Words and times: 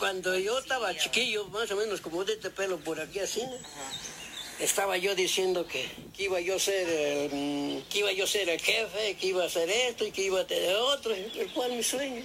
Cuando 0.00 0.36
yo 0.38 0.58
estaba 0.58 0.96
chiquillo, 0.96 1.46
más 1.48 1.70
o 1.70 1.76
menos 1.76 2.00
como 2.00 2.24
de 2.24 2.32
este 2.32 2.48
pelo 2.48 2.78
por 2.78 2.98
aquí 2.98 3.18
así, 3.18 3.42
estaba 4.58 4.96
yo 4.96 5.14
diciendo 5.14 5.66
que, 5.66 5.86
que, 6.16 6.22
iba 6.22 6.40
yo 6.40 6.56
a 6.56 6.58
ser 6.58 6.88
el, 6.88 7.30
mm, 7.30 7.82
que 7.90 7.98
iba 7.98 8.10
yo 8.10 8.24
a 8.24 8.26
ser 8.26 8.48
el 8.48 8.58
jefe, 8.58 9.16
que 9.16 9.26
iba 9.26 9.42
a 9.42 9.46
hacer 9.46 9.68
esto 9.68 10.06
y 10.06 10.10
que 10.10 10.22
iba 10.22 10.40
a 10.40 10.46
tener 10.46 10.74
otro, 10.76 11.14
el 11.14 11.52
cual 11.52 11.72
mi 11.72 11.82
sueño, 11.82 12.22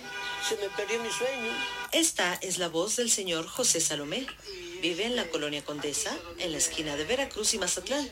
se 0.48 0.56
me 0.56 0.70
perdió 0.70 1.04
mi 1.04 1.12
sueño. 1.12 1.52
Esta 1.92 2.36
es 2.36 2.60
la 2.60 2.70
voz 2.70 2.96
del 2.96 3.12
señor 3.12 3.46
José 3.46 3.82
Salomé. 3.82 4.26
Vive 4.82 5.04
en 5.04 5.18
la 5.18 5.30
colonia 5.30 5.62
Condesa, 5.66 6.18
en 6.38 6.54
la 6.54 6.58
esquina 6.60 6.96
de 6.96 7.04
Veracruz 7.04 7.54
y 7.56 7.58
Mazatlán, 7.58 8.10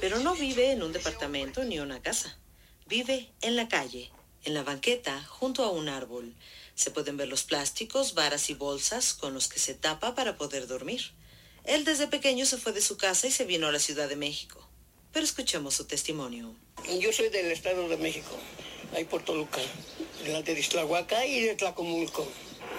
pero 0.00 0.20
no 0.20 0.36
vive 0.36 0.70
en 0.70 0.84
un 0.84 0.92
departamento 0.92 1.64
ni 1.64 1.80
una 1.80 2.00
casa. 2.00 2.38
Vive 2.86 3.32
en 3.40 3.56
la 3.56 3.66
calle, 3.66 4.12
en 4.44 4.54
la 4.54 4.62
banqueta, 4.62 5.24
junto 5.24 5.64
a 5.64 5.70
un 5.70 5.88
árbol. 5.88 6.36
Se 6.82 6.90
pueden 6.90 7.16
ver 7.16 7.28
los 7.28 7.44
plásticos, 7.44 8.14
varas 8.14 8.50
y 8.50 8.54
bolsas 8.54 9.14
con 9.14 9.34
los 9.34 9.46
que 9.46 9.60
se 9.60 9.72
tapa 9.72 10.16
para 10.16 10.36
poder 10.36 10.66
dormir. 10.66 11.12
Él 11.62 11.84
desde 11.84 12.08
pequeño 12.08 12.44
se 12.44 12.58
fue 12.58 12.72
de 12.72 12.80
su 12.80 12.96
casa 12.96 13.28
y 13.28 13.30
se 13.30 13.44
vino 13.44 13.68
a 13.68 13.70
la 13.70 13.78
Ciudad 13.78 14.08
de 14.08 14.16
México. 14.16 14.58
Pero 15.12 15.24
escuchemos 15.24 15.74
su 15.74 15.84
testimonio. 15.84 16.56
Yo 16.98 17.12
soy 17.12 17.28
del 17.28 17.52
Estado 17.52 17.88
de 17.88 17.96
México, 17.98 18.36
ahí 18.96 19.04
por 19.04 19.24
Toluca, 19.24 19.60
de 20.24 20.32
la 20.32 20.42
de 20.42 20.58
Islahuaca 20.58 21.24
y 21.24 21.42
de 21.42 21.54
Tlacomulco. 21.54 22.26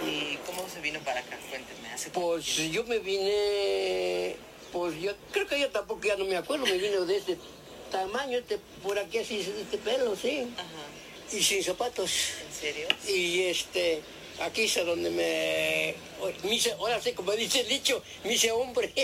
¿Y 0.05 0.35
cómo 0.47 0.67
se 0.67 0.81
vino 0.81 0.99
para 0.99 1.21
acá? 1.21 1.39
Cuénteme. 1.49 1.87
¿hace 1.87 2.09
pues 2.09 2.57
yo 2.57 2.83
me 2.83 2.99
vine, 2.99 4.35
pues 4.73 4.99
yo 4.99 5.13
creo 5.31 5.47
que 5.47 5.61
yo 5.61 5.69
tampoco 5.69 6.01
ya 6.05 6.17
no 6.17 6.25
me 6.25 6.35
acuerdo, 6.35 6.65
me 6.65 6.77
vine 6.77 6.99
de 7.05 7.15
este 7.15 7.37
tamaño, 7.89 8.37
este, 8.37 8.59
por 8.83 8.99
aquí 8.99 9.19
así, 9.19 9.39
este 9.39 9.77
pelo, 9.77 10.13
sí. 10.17 10.45
Ajá. 10.57 10.93
Y 11.33 11.41
sin 11.41 11.63
zapatos. 11.63 12.11
¿En 12.45 12.53
serio? 12.53 12.87
Y 13.07 13.41
este, 13.43 14.01
aquí 14.39 14.63
es 14.63 14.75
donde 14.85 15.09
me, 15.09 15.95
me 16.43 16.55
hice, 16.55 16.73
ahora 16.73 17.01
sí, 17.01 17.13
como 17.13 17.31
dice 17.31 17.61
el 17.61 17.67
dicho, 17.67 18.03
me 18.23 18.33
hice 18.33 18.51
hombre. 18.51 18.91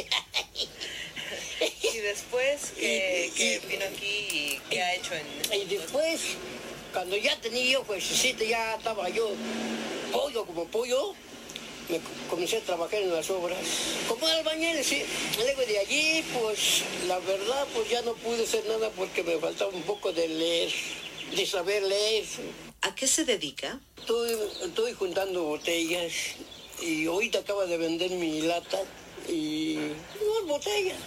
y 1.59 1.98
después, 1.98 2.72
que, 2.78 3.62
vino 3.68 3.86
aquí 3.86 4.28
y 4.31 4.62
qué 4.70 4.81
ha 4.81 4.95
hecho 4.95 5.14
en... 5.16 5.62
Y 5.62 5.66
después, 5.66 6.22
cuando 6.94 7.18
ya 7.18 7.36
tenía 7.42 7.66
yo, 7.73 7.84
pues 7.84 8.03
sí, 8.03 8.36
ya 8.48 8.75
estaba 8.75 9.09
yo 9.09 9.31
pollo 10.12 10.46
como 10.46 10.66
pollo, 10.66 11.14
me 11.90 12.00
comencé 12.30 12.58
a 12.58 12.62
trabajar 12.62 13.02
en 13.02 13.12
las 13.12 13.30
obras. 13.30 13.58
Como 14.08 14.28
albañil, 14.28 14.84
sí. 14.84 15.03
Luego 15.38 15.62
de 15.62 15.80
allí, 15.80 16.23
pues 16.40 16.84
la 17.08 17.18
verdad, 17.20 17.68
pues 17.73 17.90
ya 17.90 18.02
no 18.03 18.14
pude 18.14 18.44
hacer 18.44 18.66
nada 18.68 18.92
porque 18.92 19.23
me 19.23 19.38
faltaba 19.38 19.72
un 19.72 19.81
poco 19.84 20.12
de 20.14 20.28
leer, 20.28 20.72
de 21.36 21.45
saber 21.45 21.84
leer. 21.84 22.25
¿A 22.81 22.95
qué 22.95 23.08
se 23.08 23.25
dedica? 23.25 23.80
Estoy, 23.98 24.38
estoy 24.64 24.94
juntando 24.94 25.44
botellas 25.44 26.14
y 26.81 27.06
ahorita 27.06 27.39
acaba 27.39 27.66
de 27.66 27.78
vender 27.78 28.12
mi 28.12 28.42
lata 28.42 28.80
y 29.28 29.78
unas 29.78 30.47
botellas. 30.47 30.97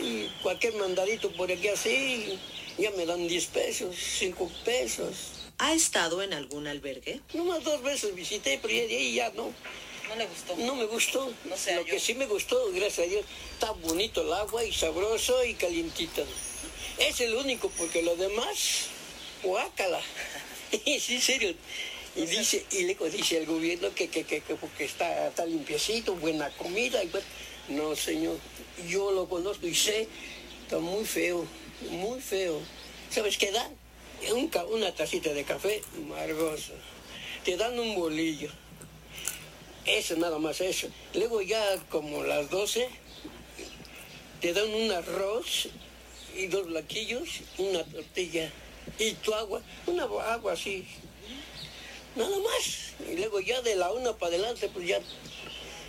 Y 0.00 0.28
cualquier 0.42 0.74
mandadito 0.74 1.32
por 1.32 1.50
aquí 1.50 1.68
así, 1.68 2.38
ya 2.78 2.90
me 2.92 3.06
dan 3.06 3.26
10 3.26 3.46
pesos, 3.46 3.96
5 4.18 4.50
pesos. 4.64 5.14
¿Ha 5.58 5.74
estado 5.74 6.22
en 6.22 6.32
algún 6.32 6.66
albergue? 6.66 7.20
Nomás 7.34 7.62
dos 7.62 7.82
veces 7.82 8.14
visité, 8.14 8.58
pero 8.60 8.74
ya 8.74 8.86
de 8.86 8.96
ahí 8.96 9.14
ya 9.14 9.30
no. 9.30 9.52
¿No 10.08 10.16
le 10.16 10.26
gustó? 10.26 10.56
No 10.56 10.74
me 10.74 10.84
gustó. 10.86 11.32
No 11.44 11.56
sé. 11.56 11.76
Lo 11.76 11.84
que 11.84 12.00
sí 12.00 12.14
me 12.14 12.26
gustó, 12.26 12.70
gracias 12.72 13.06
a 13.06 13.10
Dios, 13.10 13.24
está 13.52 13.70
bonito 13.70 14.22
el 14.22 14.32
agua 14.32 14.64
y 14.64 14.72
sabroso 14.72 15.44
y 15.44 15.54
calientito. 15.54 16.24
Es 16.98 17.20
el 17.20 17.34
único, 17.34 17.70
porque 17.70 18.02
lo 18.02 18.16
demás, 18.16 18.88
guácala. 19.42 20.00
sí, 21.00 21.20
serio. 21.20 21.54
Y 22.14 22.26
dice, 22.26 22.64
y 22.72 22.84
luego 22.84 23.08
dice 23.08 23.38
el 23.38 23.46
gobierno 23.46 23.94
que, 23.94 24.08
que, 24.08 24.24
que, 24.24 24.40
porque 24.60 24.84
está, 24.84 25.28
está 25.28 25.46
limpiecito, 25.46 26.14
buena 26.16 26.50
comida. 26.50 27.02
Y 27.02 27.06
pues, 27.08 27.24
no, 27.68 27.96
señor, 27.96 28.38
yo 28.88 29.12
lo 29.12 29.28
conozco 29.28 29.66
y 29.66 29.74
sé, 29.74 30.08
está 30.62 30.78
muy 30.78 31.04
feo, 31.04 31.46
muy 31.90 32.20
feo. 32.20 32.60
¿Sabes 33.10 33.38
qué 33.38 33.50
dan? 33.50 33.72
una 34.70 34.94
tacita 34.94 35.32
de 35.32 35.44
café, 35.44 35.82
margoso. 36.06 36.74
Te 37.44 37.56
dan 37.56 37.78
un 37.78 37.94
bolillo. 37.96 38.50
Eso, 39.84 40.16
nada 40.16 40.38
más 40.38 40.60
eso. 40.60 40.88
Luego 41.14 41.42
ya 41.42 41.76
como 41.88 42.22
las 42.22 42.48
12, 42.50 42.88
te 44.40 44.52
dan 44.52 44.72
un 44.72 44.92
arroz 44.92 45.68
y 46.36 46.46
dos 46.46 46.66
blanquillos, 46.66 47.28
una 47.58 47.84
tortilla 47.84 48.50
y 48.98 49.12
tu 49.14 49.34
agua, 49.34 49.62
una 49.86 50.04
agua 50.04 50.52
así. 50.52 50.86
Nada 52.14 52.38
más. 52.38 52.92
Y 53.10 53.16
luego 53.16 53.40
ya 53.40 53.62
de 53.62 53.74
la 53.76 53.90
una 53.92 54.12
para 54.12 54.34
adelante, 54.34 54.68
pues 54.68 54.86
ya, 54.86 55.00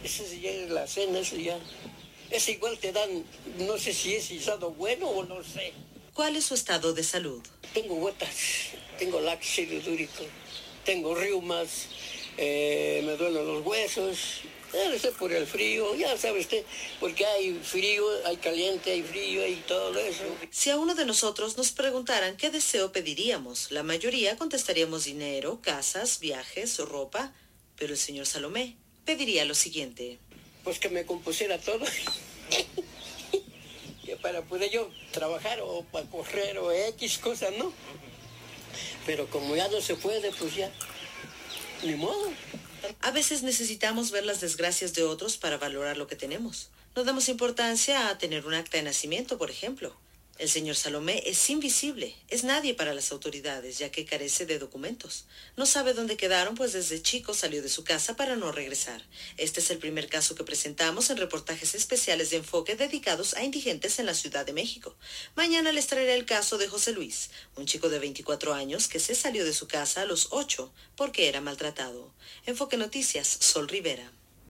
esa 0.03 0.23
ya 0.23 0.49
es 0.49 0.69
la 0.69 0.87
cena, 0.87 1.19
eso 1.19 1.35
ya. 1.35 1.59
Es 2.31 2.47
igual 2.49 2.77
te 2.79 2.91
dan, 2.91 3.23
no 3.59 3.77
sé 3.77 3.93
si 3.93 4.15
es 4.15 4.29
guisado 4.29 4.71
bueno 4.71 5.07
o 5.07 5.23
no 5.25 5.43
sé. 5.43 5.73
¿Cuál 6.13 6.35
es 6.35 6.45
su 6.45 6.53
estado 6.53 6.93
de 6.93 7.03
salud? 7.03 7.41
Tengo 7.73 7.95
gotas, 7.95 8.35
tengo 8.97 9.19
lácteo 9.19 9.81
dúrico, 9.81 10.23
tengo 10.85 11.15
riumas, 11.15 11.87
eh, 12.37 13.01
me 13.05 13.17
duelen 13.17 13.45
los 13.45 13.65
huesos, 13.65 14.41
debe 14.71 14.99
ser 14.99 15.13
por 15.13 15.31
el 15.31 15.45
frío, 15.45 15.95
ya 15.95 16.17
sabe 16.17 16.39
usted, 16.41 16.63
porque 16.99 17.25
hay 17.25 17.53
frío, 17.63 18.05
hay 18.25 18.37
caliente, 18.37 18.91
hay 18.91 19.03
frío, 19.03 19.43
hay 19.43 19.55
todo 19.67 19.97
eso. 19.99 20.23
Si 20.49 20.69
a 20.69 20.77
uno 20.77 20.95
de 20.95 21.05
nosotros 21.05 21.57
nos 21.57 21.71
preguntaran 21.71 22.37
qué 22.37 22.49
deseo 22.49 22.91
pediríamos, 22.91 23.71
la 23.71 23.83
mayoría 23.83 24.37
contestaríamos 24.37 25.05
dinero, 25.05 25.59
casas, 25.61 26.19
viajes 26.19 26.79
o 26.79 26.85
ropa, 26.85 27.33
pero 27.77 27.93
el 27.93 27.99
señor 27.99 28.25
Salomé 28.25 28.75
pediría 29.05 29.45
lo 29.45 29.55
siguiente. 29.55 30.19
Pues 30.63 30.79
que 30.79 30.89
me 30.89 31.05
compusiera 31.05 31.57
todo. 31.59 31.85
para 34.21 34.41
poder 34.41 34.71
yo 34.71 34.89
trabajar 35.11 35.59
o 35.61 35.83
para 35.91 36.09
correr 36.09 36.57
o 36.57 36.71
X 36.71 37.17
cosas, 37.17 37.51
¿no? 37.57 37.73
Pero 39.05 39.27
como 39.27 39.55
ya 39.55 39.67
no 39.67 39.81
se 39.81 39.95
puede, 39.95 40.31
pues 40.31 40.55
ya, 40.55 40.71
ni 41.83 41.95
modo. 41.95 42.31
A 43.01 43.11
veces 43.11 43.43
necesitamos 43.43 44.11
ver 44.11 44.25
las 44.25 44.41
desgracias 44.41 44.93
de 44.93 45.03
otros 45.03 45.37
para 45.37 45.57
valorar 45.57 45.97
lo 45.97 46.07
que 46.07 46.15
tenemos. 46.15 46.69
No 46.95 47.03
damos 47.03 47.29
importancia 47.29 48.09
a 48.09 48.17
tener 48.17 48.45
un 48.45 48.53
acta 48.53 48.77
de 48.77 48.83
nacimiento, 48.83 49.37
por 49.37 49.49
ejemplo. 49.49 49.95
El 50.39 50.49
señor 50.49 50.75
Salomé 50.75 51.21
es 51.27 51.47
invisible, 51.51 52.15
es 52.27 52.43
nadie 52.43 52.73
para 52.73 52.95
las 52.95 53.11
autoridades, 53.11 53.77
ya 53.77 53.91
que 53.91 54.03
carece 54.03 54.47
de 54.47 54.57
documentos. 54.57 55.25
No 55.57 55.67
sabe 55.67 55.93
dónde 55.93 56.17
quedaron, 56.17 56.55
pues 56.55 56.73
desde 56.73 57.03
chico 57.03 57.35
salió 57.35 57.61
de 57.61 57.69
su 57.69 57.83
casa 57.83 58.15
para 58.15 58.35
no 58.35 58.51
regresar. 58.51 59.05
Este 59.37 59.59
es 59.59 59.69
el 59.69 59.77
primer 59.77 60.09
caso 60.09 60.33
que 60.33 60.43
presentamos 60.43 61.11
en 61.11 61.17
reportajes 61.17 61.75
especiales 61.75 62.31
de 62.31 62.37
enfoque 62.37 62.75
dedicados 62.75 63.35
a 63.35 63.43
indigentes 63.43 63.99
en 63.99 64.07
la 64.07 64.15
Ciudad 64.15 64.43
de 64.43 64.53
México. 64.53 64.95
Mañana 65.35 65.71
les 65.71 65.85
traeré 65.85 66.15
el 66.15 66.25
caso 66.25 66.57
de 66.57 66.67
José 66.67 66.93
Luis, 66.93 67.29
un 67.55 67.67
chico 67.67 67.89
de 67.89 67.99
24 67.99 68.55
años 68.55 68.87
que 68.87 68.99
se 68.99 69.13
salió 69.13 69.45
de 69.45 69.53
su 69.53 69.67
casa 69.67 70.01
a 70.01 70.05
los 70.05 70.29
8 70.31 70.73
porque 70.95 71.29
era 71.29 71.41
maltratado. 71.41 72.11
Enfoque 72.47 72.75
Noticias, 72.75 73.27
Sol 73.27 73.67
Rivera. 73.67 74.11